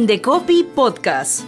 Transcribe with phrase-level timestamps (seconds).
[0.00, 1.42] Indecopi Podcast.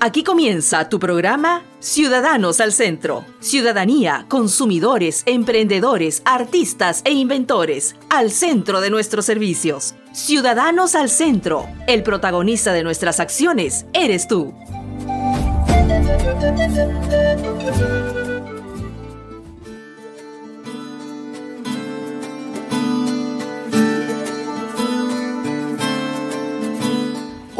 [0.00, 3.24] Aquí comienza tu programa Ciudadanos al Centro.
[3.38, 9.94] Ciudadanía, consumidores, emprendedores, artistas e inventores al centro de nuestros servicios.
[10.12, 11.64] Ciudadanos al Centro.
[11.86, 14.52] El protagonista de nuestras acciones eres tú.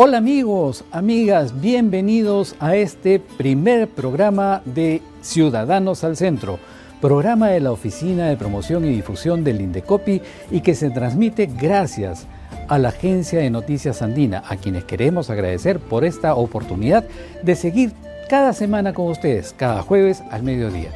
[0.03, 6.59] Hola amigos, amigas, bienvenidos a este primer programa de Ciudadanos al Centro,
[7.03, 12.27] programa de la Oficina de Promoción y Difusión del Indecopi y que se transmite gracias
[12.69, 17.05] a la Agencia de Noticias Andina, a quienes queremos agradecer por esta oportunidad
[17.43, 17.93] de seguir
[18.31, 20.93] cada semana con ustedes, cada jueves al mediodía.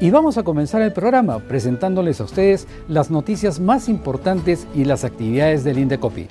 [0.00, 5.04] Y vamos a comenzar el programa presentándoles a ustedes las noticias más importantes y las
[5.04, 6.28] actividades del Indecopi.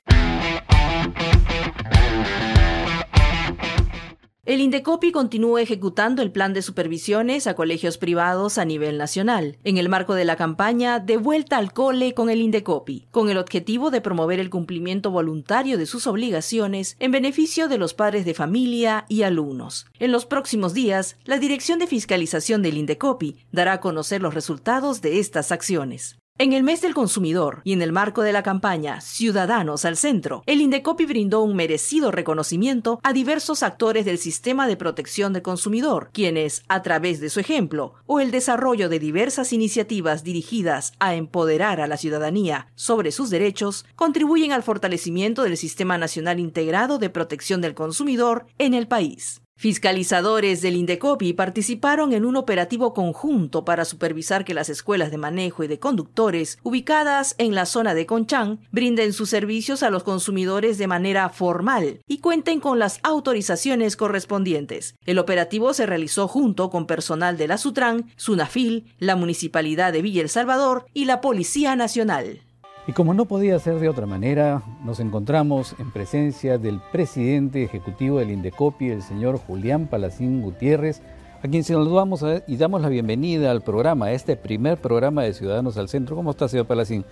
[4.46, 9.80] El Indecopi continúa ejecutando el plan de supervisiones a colegios privados a nivel nacional, en
[9.80, 13.90] el marco de la campaña De vuelta al cole con el Indecopi, con el objetivo
[13.90, 19.06] de promover el cumplimiento voluntario de sus obligaciones en beneficio de los padres de familia
[19.10, 19.88] y alumnos.
[19.98, 25.02] En los próximos días, la Dirección de Fiscalización del Indecopi dará a conocer los resultados
[25.02, 26.20] de estas acciones.
[26.38, 30.44] En el mes del consumidor y en el marco de la campaña Ciudadanos al Centro,
[30.46, 36.10] el Indecopi brindó un merecido reconocimiento a diversos actores del sistema de protección del consumidor,
[36.12, 41.80] quienes, a través de su ejemplo o el desarrollo de diversas iniciativas dirigidas a empoderar
[41.80, 47.62] a la ciudadanía sobre sus derechos, contribuyen al fortalecimiento del Sistema Nacional Integrado de Protección
[47.62, 49.45] del Consumidor en el país.
[49.58, 55.64] Fiscalizadores del Indecopi participaron en un operativo conjunto para supervisar que las escuelas de manejo
[55.64, 60.78] y de conductores ubicadas en la zona de Conchán brinden sus servicios a los consumidores
[60.78, 64.96] de manera formal y cuenten con las autorizaciones correspondientes.
[65.06, 70.22] El operativo se realizó junto con personal de la Sutran, Sunafil, la Municipalidad de Villa
[70.22, 72.42] El Salvador y la Policía Nacional.
[72.88, 78.20] Y como no podía ser de otra manera, nos encontramos en presencia del presidente ejecutivo
[78.20, 81.02] del Indecopi, el señor Julián Palacín Gutiérrez,
[81.42, 85.78] a quien saludamos y damos la bienvenida al programa, a este primer programa de Ciudadanos
[85.78, 86.16] al Centro.
[86.16, 87.04] ¿Cómo está, señor Palacín?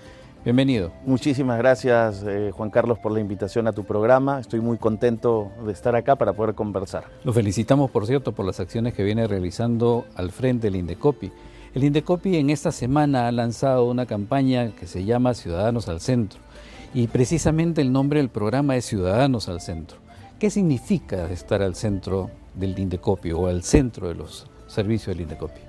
[0.43, 0.91] Bienvenido.
[1.07, 4.39] Muchísimas gracias, eh, Juan Carlos, por la invitación a tu programa.
[4.41, 7.05] Estoy muy contento de estar acá para poder conversar.
[7.23, 11.31] Lo felicitamos, por cierto, por las acciones que viene realizando al frente del Indecopi.
[11.73, 16.39] El Indecopi en esta semana ha lanzado una campaña que se llama Ciudadanos al Centro
[16.93, 19.97] y precisamente el nombre del programa es Ciudadanos al Centro.
[20.37, 25.61] ¿Qué significa estar al centro del Indecopi o al centro de los servicios del Indecopi?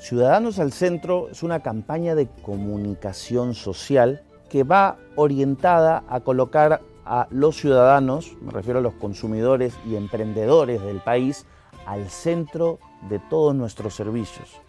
[0.00, 7.28] Ciudadanos al Centro es una campaña de comunicación social que va orientada a colocar a
[7.30, 11.46] los ciudadanos, me refiero a los consumidores y emprendedores del país,
[11.86, 14.60] al centro de todos nuestros servicios.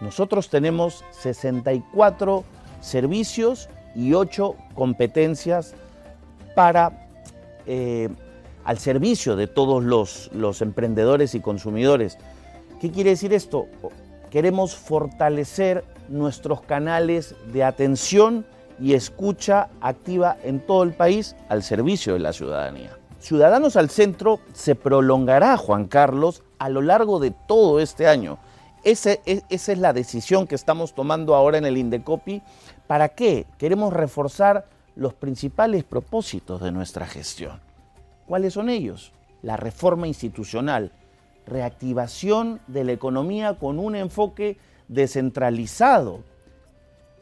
[0.00, 2.44] Nosotros tenemos 64
[2.80, 5.74] servicios y 8 competencias
[6.54, 7.08] para
[7.66, 8.08] eh,
[8.64, 12.18] al servicio de todos los, los emprendedores y consumidores.
[12.80, 13.66] ¿Qué quiere decir esto?
[14.30, 18.46] Queremos fortalecer nuestros canales de atención
[18.80, 22.96] y escucha activa en todo el país al servicio de la ciudadanía.
[23.18, 28.38] Ciudadanos al Centro se prolongará, Juan Carlos, a lo largo de todo este año.
[28.82, 32.42] Esa es la decisión que estamos tomando ahora en el Indecopi.
[32.86, 33.46] ¿Para qué?
[33.58, 37.60] Queremos reforzar los principales propósitos de nuestra gestión.
[38.26, 39.12] ¿Cuáles son ellos?
[39.42, 40.92] La reforma institucional,
[41.46, 44.56] reactivación de la economía con un enfoque
[44.88, 46.22] descentralizado,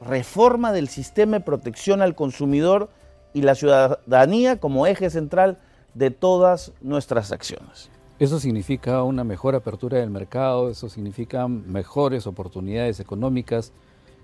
[0.01, 2.91] reforma del sistema de protección al consumidor
[3.35, 5.59] y la ciudadanía como eje central
[5.95, 7.91] de todas nuestras acciones.
[8.19, 13.73] Eso significa una mejor apertura del mercado, eso significa mejores oportunidades económicas.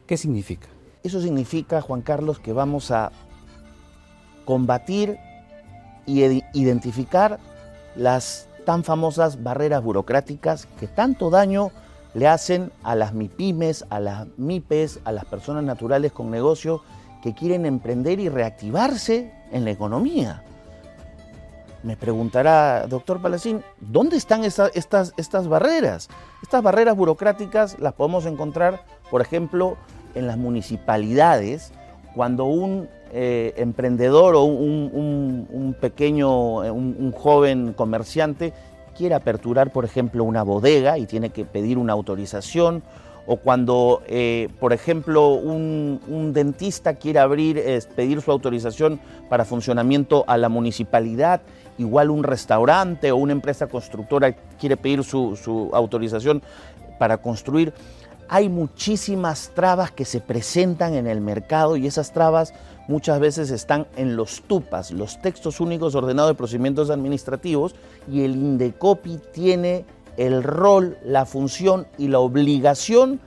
[0.07, 0.67] ¿Qué significa?
[1.05, 3.13] Eso significa, Juan Carlos, que vamos a
[4.45, 5.17] combatir
[6.07, 7.39] y identificar
[7.95, 11.71] las tan famosas barreras burocráticas que tanto daño
[12.15, 16.83] le hacen a las MIPIMES, a las MIPES, a las personas naturales con negocio
[17.23, 20.43] que quieren emprender y reactivarse en la economía.
[21.85, 26.09] Me preguntará, doctor Palacín, ¿dónde están estas, estas barreras?
[26.43, 29.77] Estas barreras burocráticas las podemos encontrar, por ejemplo,
[30.15, 31.73] en las municipalidades,
[32.15, 38.55] cuando un eh, emprendedor o un, pequeño, eh, un, joven comerciante
[38.97, 42.83] quiere aperturar, por ejemplo, una bodega y tiene que pedir una autorización,
[43.27, 47.63] o cuando, eh, por ejemplo, un, dentista quiere abrir,
[47.95, 51.43] pedir su autorización para funcionamiento a la municipalidad,
[51.79, 56.43] igual un restaurante o una empresa constructora quiere pedir su, su autorización
[56.99, 57.73] para construir.
[58.29, 62.55] Hay muchísimas trabas que se presentan en el mercado y esas trabas
[62.89, 67.75] muchas veces están en los TUPAS, los textos únicos ordenados de procedimientos administrativos,
[68.11, 69.85] y el INDECOPI tiene
[70.17, 73.21] el rol, la función y la obligación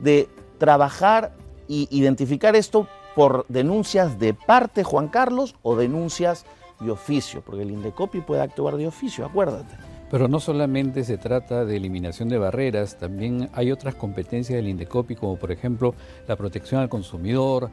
[0.00, 0.28] de
[0.58, 1.32] trabajar
[1.68, 6.44] e identificar esto por denuncias de parte, Juan Carlos, o denuncias
[6.80, 9.74] de oficio, porque el INDECOPI puede actuar de oficio, acuérdate.
[10.10, 15.16] Pero no solamente se trata de eliminación de barreras, también hay otras competencias del INDECOPI,
[15.16, 15.94] como por ejemplo
[16.28, 17.70] la protección al consumidor,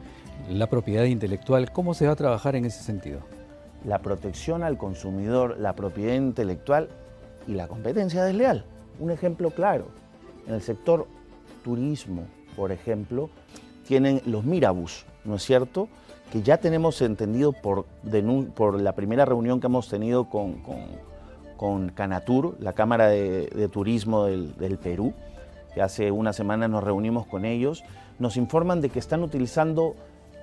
[0.50, 1.70] la propiedad intelectual.
[1.70, 3.20] ¿Cómo se va a trabajar en ese sentido?
[3.84, 6.88] La protección al consumidor, la propiedad intelectual
[7.46, 8.64] y la competencia desleal.
[8.98, 9.86] Un ejemplo claro,
[10.46, 11.06] en el sector
[11.62, 12.26] turismo,
[12.56, 13.30] por ejemplo,
[13.86, 15.88] tienen los Mirabus, ¿no es cierto?
[16.30, 17.86] Que ya tenemos entendido por,
[18.54, 20.62] por la primera reunión que hemos tenido con,
[21.56, 25.14] con, Canatur, la Cámara de, Turismo del, del Perú,
[25.72, 27.84] que hace una semana nos reunimos con ellos,
[28.18, 29.96] nos informan de que están utilizando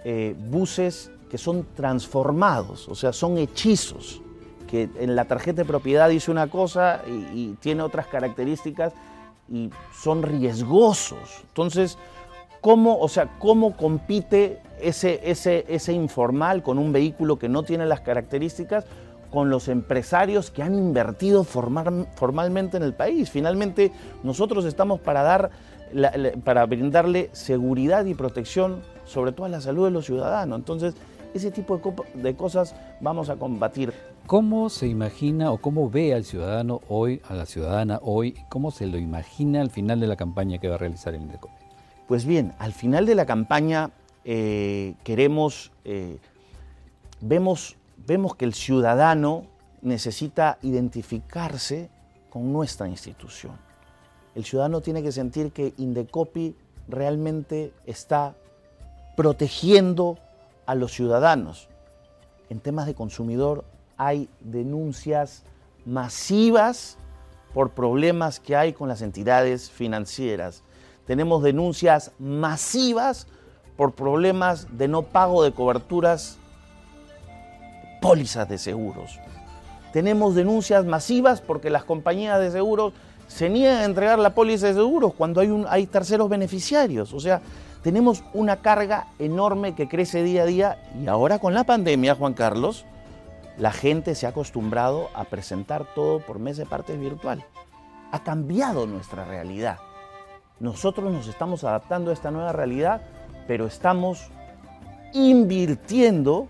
[0.03, 4.21] eh, buses que son transformados, o sea, son hechizos,
[4.67, 8.93] que en la tarjeta de propiedad dice una cosa y, tiene otras características
[9.49, 11.43] y son riesgosos.
[11.47, 11.97] Entonces,
[12.61, 17.85] ¿cómo, o sea, cómo compite ese, ese, ese informal con un vehículo que no tiene
[17.85, 18.85] las características?
[19.31, 23.29] con los empresarios que han invertido formalmente en el país.
[23.29, 23.93] Finalmente,
[24.23, 25.51] nosotros estamos para dar
[26.43, 30.57] para brindarle seguridad y protección, sobre todo a la salud de los ciudadanos.
[30.57, 30.95] Entonces,
[31.33, 31.79] ese tipo
[32.13, 33.93] de, cosas vamos a combatir.
[34.27, 38.87] ¿Cómo se imagina o cómo ve al ciudadano hoy, a la ciudadana hoy, cómo se
[38.87, 41.60] lo imagina al final de la campaña que va a realizar el INDECOPE?
[42.11, 43.91] Pues bien, al final de la campaña
[44.25, 46.17] eh, queremos, eh,
[47.21, 49.45] vemos, vemos que el ciudadano
[49.81, 51.89] necesita identificarse
[52.29, 53.57] con nuestra institución
[54.35, 56.53] el ciudadano tiene que sentir que Indecopi
[56.89, 58.35] realmente está
[59.15, 60.17] protegiendo
[60.65, 61.69] a los ciudadanos.
[62.49, 63.63] En temas de consumidor
[63.95, 65.43] hay denuncias
[65.85, 66.97] masivas
[67.53, 70.63] por problemas que hay con las entidades financieras.
[71.11, 73.27] Tenemos denuncias masivas
[73.75, 76.37] por problemas de no pago de coberturas,
[78.01, 79.19] pólizas de seguros.
[79.91, 82.93] Tenemos denuncias masivas porque las compañías de seguros
[83.27, 87.13] se niega a entregar la póliza de seguros cuando hay, un, hay terceros beneficiarios.
[87.13, 87.41] O sea,
[87.83, 92.35] tenemos una carga enorme que crece día a día y ahora con la pandemia, Juan
[92.35, 92.85] Carlos,
[93.57, 97.43] la gente se ha acostumbrado a presentar todo por mes de partes virtual.
[98.13, 99.77] Ha cambiado nuestra realidad.
[100.61, 103.01] Nosotros nos estamos adaptando a esta nueva realidad,
[103.47, 104.29] pero estamos
[105.11, 106.47] invirtiendo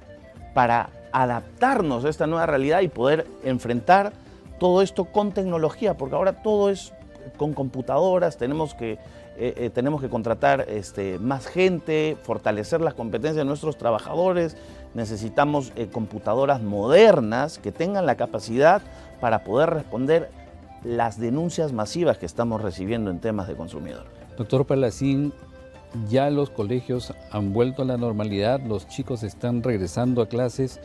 [0.54, 4.12] para adaptarnos a esta nueva realidad y poder enfrentar
[4.60, 6.92] todo esto con tecnología, porque ahora todo es
[7.38, 8.94] con computadoras, tenemos que,
[9.38, 14.58] eh, eh, tenemos que contratar este, más gente, fortalecer las competencias de nuestros trabajadores,
[14.94, 18.82] necesitamos eh, computadoras modernas que tengan la capacidad
[19.22, 20.30] para poder responder
[20.84, 24.06] las denuncias masivas que estamos recibiendo en temas de consumidor.
[24.38, 25.34] Doctor Palacín,
[26.10, 30.80] ya los colegios han vuelto a la normalidad, los chicos están regresando a clases.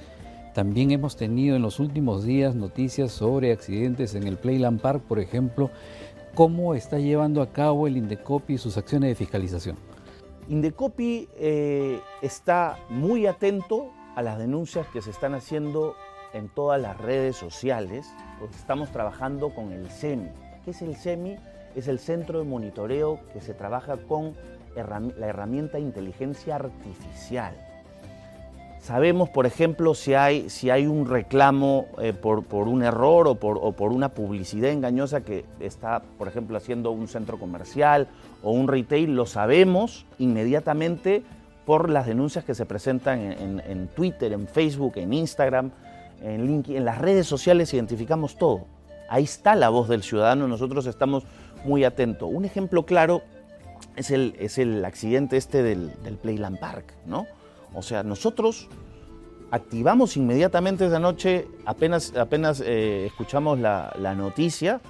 [0.54, 5.18] También hemos tenido en los últimos días noticias sobre accidentes en el Playland Park, por
[5.18, 5.70] ejemplo.
[6.34, 9.76] ¿Cómo está llevando a cabo el Indecopi sus acciones de fiscalización?
[10.48, 15.94] Indecopi eh, está muy atento a las denuncias que se están haciendo
[16.36, 18.06] en todas las redes sociales,
[18.38, 20.28] porque estamos trabajando con el CEMI.
[20.64, 21.36] ¿Qué es el CEMI?
[21.74, 24.34] Es el centro de monitoreo que se trabaja con
[24.74, 27.54] la herramienta inteligencia artificial.
[28.80, 33.92] Sabemos, por ejemplo, si hay, si hay un reclamo eh, por, un error o por,
[33.92, 38.06] una publicidad engañosa que está, por ejemplo, haciendo un centro comercial
[38.44, 41.24] o un retail, lo sabemos inmediatamente
[41.64, 45.72] por las denuncias que se presentan en, Twitter, en Facebook, en Instagram,
[46.22, 48.66] en las redes sociales identificamos todo.
[49.08, 51.24] Ahí está la voz del ciudadano, nosotros estamos
[51.64, 52.28] muy atentos.
[52.32, 53.22] Un ejemplo claro
[53.94, 57.26] es el, es el accidente este del, del Playland Park, ¿no?
[57.74, 58.68] O sea, nosotros
[59.50, 64.80] activamos inmediatamente esa noche, apenas, apenas eh, escuchamos la, noticia,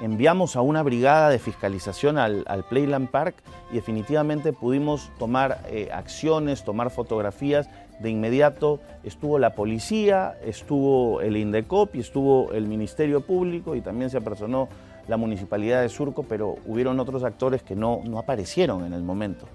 [0.00, 3.36] enviamos a una brigada de fiscalización al, Playland Park
[3.72, 7.68] y definitivamente pudimos tomar eh, acciones, tomar fotografías.
[8.00, 14.10] De inmediato estuvo la policía, estuvo el INDECOP y estuvo el Ministerio Público y también
[14.10, 14.68] se apersonó
[15.08, 19.46] la municipalidad de Surco, pero hubieron otros actores que no, no aparecieron en el momento.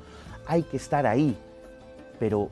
[0.48, 1.38] Hay que estar ahí,
[2.20, 2.50] pero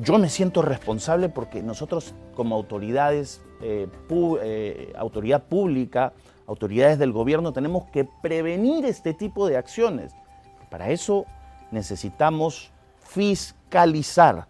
[0.00, 3.88] yo me siento responsable porque nosotros como autoridades, eh,
[4.42, 6.12] eh, autoridad pública,
[6.46, 10.14] autoridades del gobierno, tenemos que prevenir este tipo de acciones.
[10.70, 11.26] Para eso
[11.70, 14.46] necesitamos fiscalizar,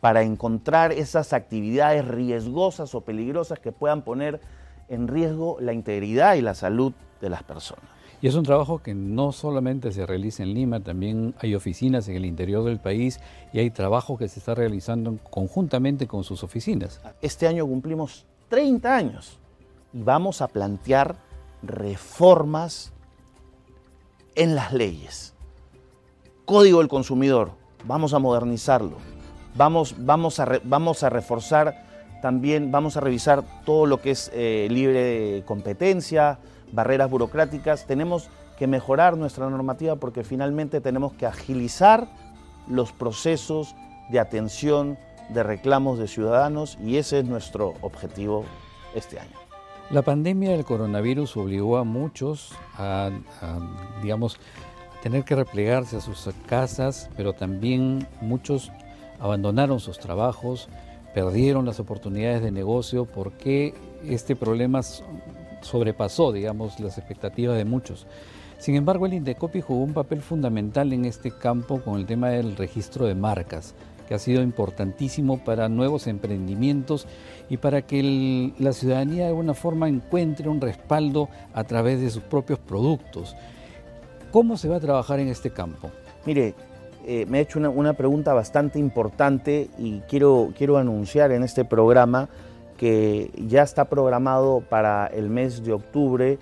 [0.00, 4.40] para encontrar esas actividades riesgosas o peligrosas que puedan poner
[4.88, 7.84] en riesgo la integridad y la salud de las personas.
[8.22, 12.16] Y es un trabajo que no solamente se realiza en Lima, también hay oficinas en
[12.16, 13.18] el interior del país
[13.52, 17.00] y hay trabajo que se está realizando conjuntamente con sus oficinas.
[17.22, 19.38] Este año cumplimos 30 años
[19.94, 21.16] y vamos a plantear
[21.62, 22.92] reformas
[24.34, 25.34] en las leyes.
[26.44, 27.52] Código del consumidor,
[27.86, 29.09] vamos a modernizarlo.
[29.54, 31.84] Vamos, vamos, a, vamos a reforzar
[32.22, 36.38] también, vamos a revisar todo lo que es eh, libre competencia,
[36.72, 37.86] barreras burocráticas.
[37.86, 38.28] Tenemos
[38.58, 42.08] que mejorar nuestra normativa porque finalmente tenemos que agilizar
[42.68, 43.74] los procesos
[44.10, 44.98] de atención
[45.30, 48.44] de reclamos de ciudadanos y ese es nuestro objetivo
[48.94, 49.36] este año.
[49.90, 53.10] La pandemia del coronavirus obligó a muchos a,
[54.02, 54.38] digamos,
[55.02, 58.70] tener que replegarse a sus casas, pero también muchos
[59.20, 60.68] abandonaron sus trabajos,
[61.14, 63.74] perdieron las oportunidades de negocio porque
[64.04, 64.80] este problema
[65.60, 68.06] sobrepasó, digamos, las expectativas de muchos.
[68.58, 72.56] Sin embargo, el Indecopi jugó un papel fundamental en este campo con el tema del
[72.56, 73.74] registro de marcas,
[74.06, 77.06] que ha sido importantísimo para nuevos emprendimientos
[77.48, 82.22] y para que la ciudadanía de alguna forma encuentre un respaldo a través de sus
[82.22, 83.34] propios productos.
[84.30, 85.90] ¿Cómo se va a trabajar en este campo?
[86.26, 86.54] Mire,
[87.06, 92.28] eh, me ha hecho una, pregunta bastante importante y quiero, quiero anunciar en este programa
[92.76, 96.38] que ya está programado para el mes de octubre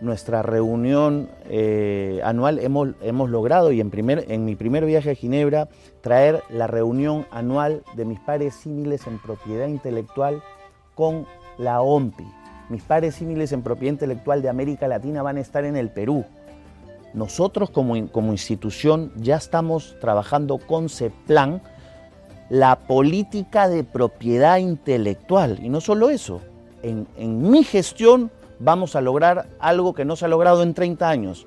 [0.00, 2.58] nuestra reunión eh, anual.
[2.58, 5.68] Hemos, hemos logrado, y en, primer, en mi primer viaje a Ginebra,
[6.00, 10.42] traer la reunión anual de mis pares símiles en propiedad intelectual
[10.94, 11.26] con
[11.58, 12.26] la OMPI.
[12.70, 16.24] Mis pares símiles en propiedad intelectual de América Latina van a estar en el Perú.
[17.14, 21.62] Nosotros como, como institución ya estamos trabajando con CEPLAN
[22.50, 25.58] la política de propiedad intelectual.
[25.62, 26.40] Y no solo eso,
[26.82, 27.06] en,
[27.50, 31.46] mi gestión vamos a lograr algo que no se ha logrado en 30 años,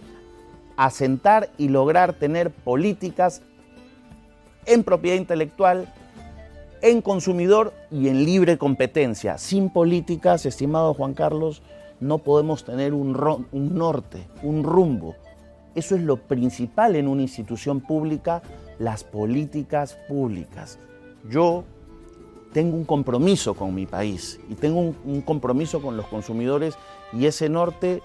[0.77, 3.41] asentar y lograr tener políticas
[4.65, 5.93] en propiedad intelectual,
[6.81, 9.37] en consumidor y en libre competencia.
[9.37, 11.61] Sin políticas, estimado Juan Carlos,
[11.99, 13.15] no podemos tener un,
[13.51, 15.15] un norte, un rumbo.
[15.75, 18.41] Eso es lo principal en una institución pública,
[18.79, 20.79] las políticas públicas
[21.29, 21.63] yo
[22.51, 26.75] tengo un compromiso con mi país y tengo un, compromiso con los consumidores
[27.11, 28.01] y ese norte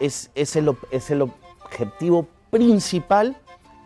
[0.00, 3.36] es, el, objetivo principal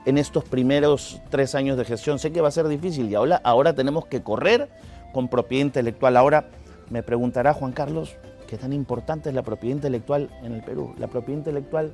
[0.04, 2.18] en estos primeros tres años de gestión.
[2.18, 4.68] Sé que va a ser difícil y ahora, ahora tenemos que correr
[5.12, 6.16] con propiedad intelectual.
[6.16, 6.50] Ahora
[6.90, 10.94] me preguntará Juan Carlos, ¿qué tan importante es la propiedad intelectual en el Perú?
[10.98, 11.92] La propiedad intelectual,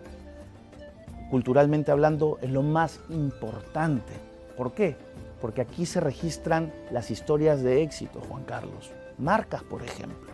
[1.31, 4.13] culturalmente hablando, es lo más importante.
[4.57, 4.97] ¿Por qué?
[5.41, 8.91] porque aquí se registran las historias de éxito, Juan Carlos.
[9.19, 10.33] Marcas, por ejemplo.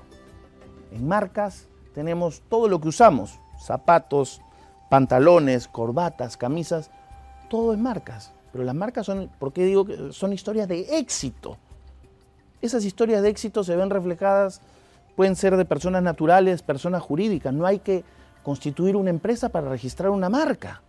[0.90, 4.40] En marcas tenemos todo lo que usamos, zapatos,
[4.88, 6.90] pantalones, corbatas, camisas,
[7.48, 8.32] todo en marcas.
[8.52, 11.56] Pero las marcas son, ¿por qué digo que son historias de éxito?
[12.60, 14.60] Esas historias de éxito se ven reflejadas,
[15.16, 17.52] pueden ser de personas naturales, personas jurídicas.
[17.52, 18.04] No hay que
[18.42, 20.82] constituir una empresa para registrar una marca.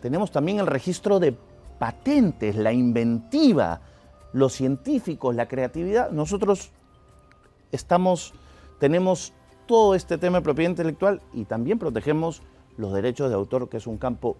[0.00, 1.36] Tenemos también el registro de
[1.78, 3.80] patentes, la inventiva,
[4.32, 6.70] los científicos, la creatividad, nosotros
[7.72, 8.32] estamos,
[8.78, 9.32] tenemos
[9.66, 12.42] todo este tema de propiedad intelectual y también protegemos
[12.76, 14.36] los derechos de autor, que es un campo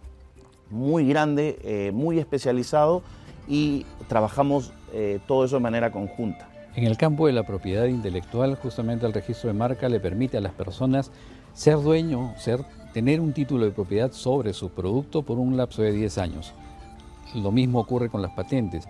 [0.70, 3.02] muy grande, eh, muy especializado
[3.48, 6.48] y trabajamos eh, todo eso de manera conjunta.
[6.76, 10.40] En el campo de la propiedad intelectual, justamente el registro de marca le permite a
[10.40, 11.10] las personas
[11.60, 12.64] ser dueño, ser,
[12.94, 16.54] tener un título de propiedad sobre su producto por un lapso de 10 años.
[17.34, 18.88] Lo mismo ocurre con las patentes.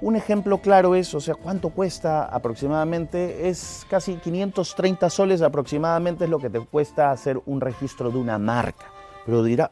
[0.00, 6.30] Un ejemplo claro es, o sea, cuánto cuesta aproximadamente, es casi 530 soles aproximadamente es
[6.30, 8.86] lo que te cuesta hacer un registro de una marca.
[9.26, 9.70] Pero dirá,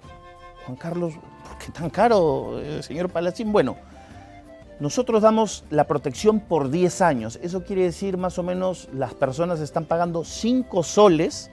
[0.66, 3.52] Juan Carlos, ¿por qué tan caro, eh, señor Palacín?
[3.52, 3.76] Bueno,
[4.80, 7.38] nosotros damos la protección por 10 años.
[7.42, 11.50] Eso quiere decir más o menos las personas están pagando 5 soles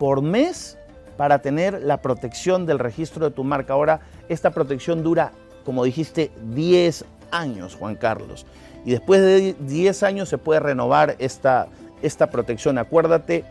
[0.00, 0.76] por mes
[1.16, 3.74] para tener la protección del registro de tu marca.
[3.74, 5.30] Ahora, esta protección dura
[5.64, 8.46] como dijiste, 10 años, Juan Carlos.
[8.84, 11.68] Y después de 10 años se puede renovar esta,
[12.02, 12.78] esta protección.
[12.78, 13.44] Acuérdate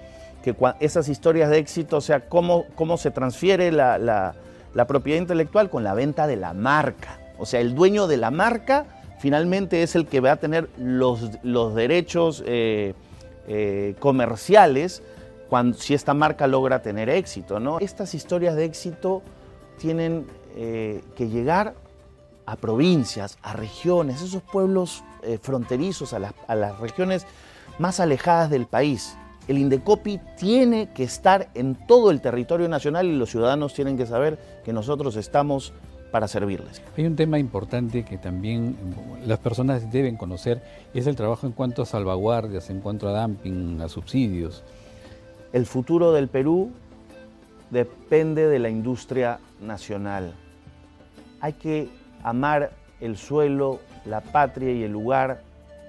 [0.44, 4.36] que esas historias de éxito, o sea, cómo, cómo se transfiere la,
[4.88, 7.20] propiedad intelectual con la venta de la marca.
[7.38, 8.86] O sea, el dueño de la marca
[9.20, 12.96] finalmente es el que va a tener los, los derechos eh,
[13.48, 15.04] eh, comerciales
[15.78, 17.60] si esta marca logra tener éxito.
[17.60, 17.80] ¿no?
[17.80, 19.22] Estas historias de éxito
[19.78, 20.26] tienen
[20.56, 21.76] eh, que llegar
[22.46, 25.04] a provincias, a regiones, esos pueblos
[25.42, 27.28] fronterizos, a las regiones
[27.78, 29.16] más alejadas del país
[29.50, 34.06] el Indecopi tiene que estar en todo el territorio nacional y los ciudadanos tienen que
[34.06, 35.74] saber que nosotros estamos
[36.12, 36.84] para servirles.
[36.96, 38.76] Hay un tema importante que también
[39.26, 40.62] las personas deben conocer
[40.94, 44.64] es el trabajo en cuanto a salvaguardias, en cuanto a dumping, a subsidios.
[45.52, 46.72] El futuro del Perú
[47.72, 50.36] depende de la industria nacional.
[51.42, 51.90] Hay que
[52.24, 55.42] amar el suelo, la patria y el lugar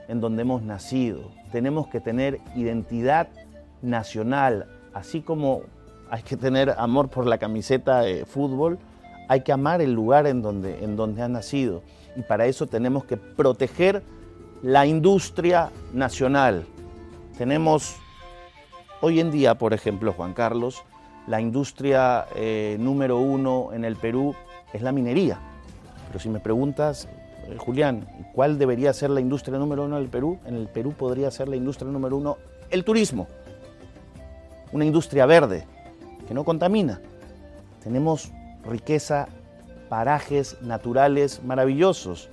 [0.09, 1.31] en donde hemos nacido.
[1.53, 3.29] Tenemos que tener identidad
[3.83, 5.63] nacional, así como
[6.11, 8.79] hay que tener amor por la camiseta de fútbol,
[9.29, 11.83] hay que amar el lugar en donde, en donde nacido.
[12.17, 14.03] Y para eso tenemos que proteger
[14.63, 16.65] la industria nacional.
[17.39, 17.97] Tenemos
[19.01, 20.83] hoy en día, por ejemplo, Juan Carlos,
[21.27, 24.35] la industria eh, número uno en el Perú
[24.73, 25.39] es la minería.
[26.09, 27.09] Pero si me preguntas,
[27.49, 30.39] eh, Julián, ¿cuál debería ser la industria número uno en el Perú?
[30.45, 32.39] En el Perú podría ser la industria número uno
[32.71, 33.27] el turismo
[34.73, 35.67] una industria verde
[36.27, 37.01] que no contamina.
[37.83, 38.31] Tenemos
[38.65, 39.29] riqueza,
[39.89, 42.29] parajes naturales maravillosos.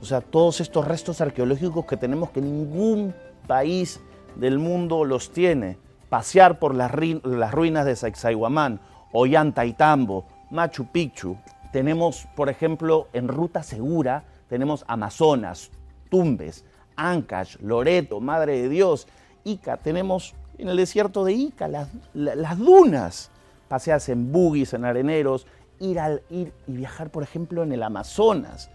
[0.00, 3.14] O sea, todos estos restos arqueológicos que tenemos que ningún
[3.46, 4.00] país
[4.36, 5.78] del mundo los tiene.
[6.12, 8.80] Pasear por las, ruinas de Sacsayhuamán,
[9.12, 11.38] Ollantaytambo, Machu Picchu.
[11.72, 15.70] Tenemos, por ejemplo, en ruta segura, tenemos Amazonas,
[16.10, 16.66] Tumbes,
[16.96, 19.08] Ancash, Loreto, Madre de Dios,
[19.44, 19.78] Ica.
[19.78, 23.30] Tenemos en el desierto de Ica, las, dunas,
[23.68, 25.46] pasearse en buggies, en areneros,
[25.80, 28.70] ir, al, ir y viajar, por ejemplo, en el Amazonas.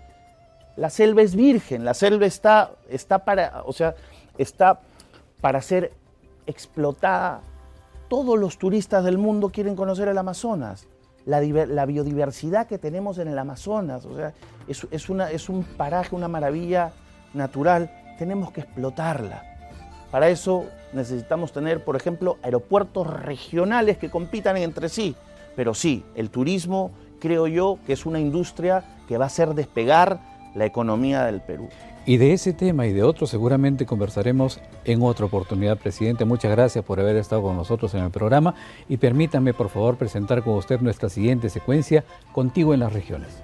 [0.75, 3.93] La selva es virgen, la selva está, está para, o sea,
[4.39, 4.80] está
[5.39, 5.91] para ser
[6.47, 7.41] explotada.
[8.07, 10.88] Todos los turistas del mundo quieren conocer el Amazonas.
[11.25, 11.41] La,
[11.86, 14.33] biodiversidad que tenemos en el Amazonas, o sea,
[14.67, 16.93] es, una, es un paraje, una maravilla
[17.33, 19.43] natural, tenemos que explotarla.
[20.10, 25.17] Para eso necesitamos tener, por ejemplo, aeropuertos regionales que compitan entre sí.
[25.57, 30.37] Pero sí, el turismo creo yo que es una industria que va a hacer despegar
[30.58, 31.70] la economía del Perú.
[32.06, 36.26] Y de ese tema y de otros seguramente conversaremos en otra oportunidad, presidente.
[36.26, 38.56] Muchas gracias por haber estado con nosotros en el programa
[38.89, 43.43] y permítame por favor presentar con usted nuestra siguiente secuencia, Contigo en las regiones.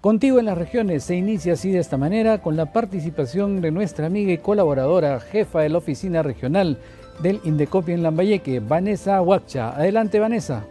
[0.00, 4.06] Contigo en las regiones se inicia así de esta manera con la participación de nuestra
[4.06, 6.78] amiga y colaboradora, jefa de la oficina regional
[7.20, 9.70] del Indecopi en Lambayeque, Vanessa Huacha.
[9.70, 10.64] Adelante, Vanessa.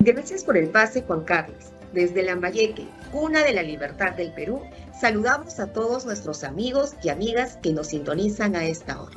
[0.00, 1.72] Gracias por el pase, Juan Carlos.
[1.92, 4.60] Desde Lambayeque, cuna de la libertad del Perú,
[5.00, 9.16] saludamos a todos nuestros amigos y amigas que nos sintonizan a esta hora.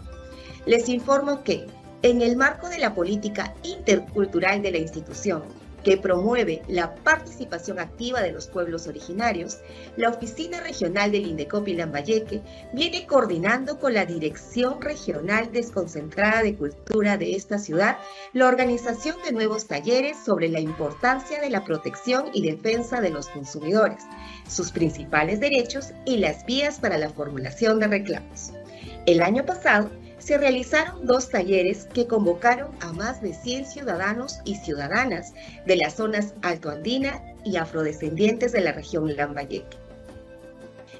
[0.65, 1.65] Les informo que,
[2.03, 5.43] en el marco de la política intercultural de la institución,
[5.87, 9.59] que promueve la participación activa de los pueblos originarios,
[9.95, 12.41] la Oficina Regional del Indecopi Lambayeque
[12.73, 17.99] viene coordinando con la Dirección Regional Desconcentrada de Cultura de esta ciudad
[18.33, 23.29] la organización de nuevos talleres sobre la importancia de la protección y defensa de los
[23.29, 24.03] consumidores,
[24.45, 28.51] sus principales derechos y las vías para la formulación de reclamos.
[29.05, 29.89] El año pasado,
[30.27, 35.31] se realizaron dos talleres que convocaron a más de 100 ciudadanos y ciudadanas
[35.65, 39.77] de las zonas altoandina y afrodescendientes de la región Lambayeque.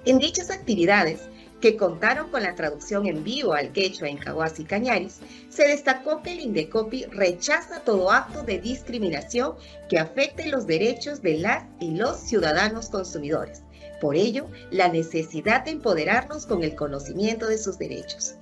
[0.06, 1.24] En dichas actividades,
[1.60, 6.22] que contaron con la traducción en vivo al quechua en Caguas y Cañaris, se destacó
[6.24, 9.56] que el Indecopi rechaza todo acto de discriminación
[9.90, 13.62] que afecte los derechos de las y los ciudadanos consumidores.
[14.00, 18.38] Por ello, la necesidad de empoderarnos con el conocimiento de sus derechos.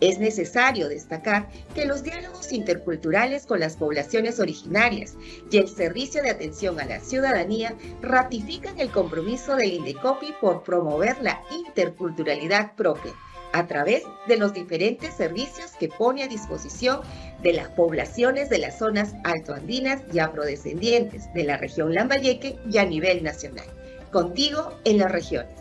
[0.00, 5.14] Es necesario destacar que los diálogos interculturales con las poblaciones originarias
[5.50, 11.20] y el servicio de atención a la ciudadanía ratifican el compromiso del INDECOPI por promover
[11.20, 13.12] la interculturalidad propia
[13.52, 17.00] a través de los diferentes servicios que pone a disposición
[17.42, 22.84] de las poblaciones de las zonas altoandinas y afrodescendientes de la región Lambayeque y a
[22.84, 23.66] nivel nacional.
[24.12, 25.59] Contigo en las regiones.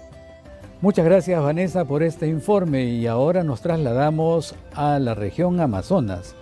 [0.81, 6.35] Muchas gracias Vanessa por este informe y ahora nos trasladamos a la región Amazonas.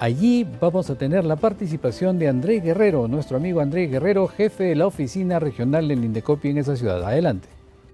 [0.00, 4.74] Allí vamos a tener la participación de André Guerrero, nuestro amigo André Guerrero, jefe de
[4.74, 7.04] la oficina regional del Indecopi en esa ciudad.
[7.04, 7.46] Adelante.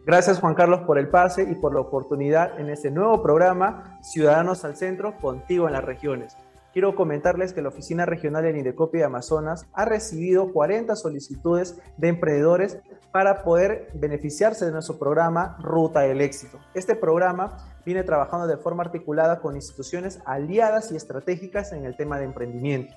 [0.07, 4.64] Gracias Juan Carlos por el pase y por la oportunidad en este nuevo programa Ciudadanos
[4.64, 6.38] al Centro, contigo en las regiones.
[6.72, 12.09] Quiero comentarles que la Oficina Regional en Indecopi de Amazonas ha recibido 40 solicitudes de
[12.09, 12.78] emprendedores
[13.12, 16.59] para poder beneficiarse de nuestro programa Ruta del Éxito.
[16.75, 22.18] Este programa viene trabajando de forma articulada con instituciones aliadas y estratégicas en el tema
[22.18, 22.94] de emprendimiento.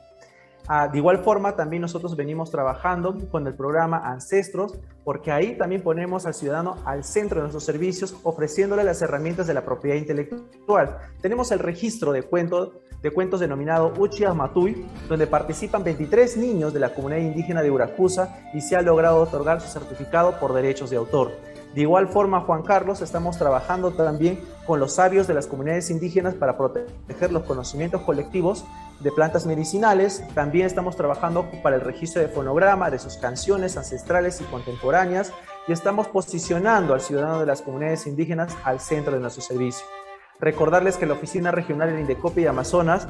[0.67, 5.84] Ah, de igual forma, también nosotros venimos trabajando con el programa Ancestros, porque ahí también
[5.84, 10.97] ponemos al ciudadano al centro de nuestros servicios, ofreciéndole las herramientas de la propiedad intelectual.
[11.21, 12.71] Tenemos el registro de cuentos,
[13.04, 18.39] de cuentos denominado Uchias Matuy, donde participan 23 niños de la comunidad indígena de Uracusa
[18.56, 21.32] y se ha logrado otorgar su certificado por derechos de autor.
[21.75, 26.34] De igual forma, Juan Carlos, estamos trabajando también con los sabios de las comunidades indígenas
[26.34, 28.65] para proteger los conocimientos colectivos
[28.99, 30.23] de plantas medicinales.
[30.34, 35.31] También estamos trabajando para el registro de fonograma de sus canciones ancestrales y contemporáneas
[35.67, 39.86] y estamos posicionando al ciudadano de las comunidades indígenas al centro de nuestro servicio.
[40.39, 43.08] Recordarles que la oficina regional en Indecopi y Amazonas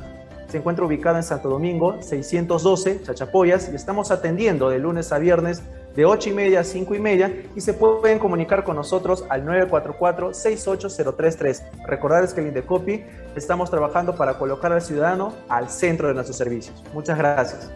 [0.48, 5.64] se encuentra ubicada en Santo Domingo, 612, Chachapoyas, y estamos atendiendo de lunes a viernes
[5.96, 9.46] de 8 y media a 5 y media y se pueden comunicar con nosotros al
[9.46, 11.64] 944-68033.
[11.86, 13.04] Recordarles que en Indecopi
[13.36, 16.82] estamos trabajando para colocar al ciudadano al centro de nuestros servicios.
[16.94, 17.70] Muchas gracias.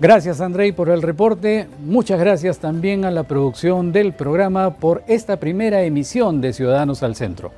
[0.00, 1.66] Gracias Andrei por el reporte.
[1.80, 7.16] Muchas gracias también a la producción del programa por esta primera emisión de Ciudadanos al
[7.16, 7.50] Centro.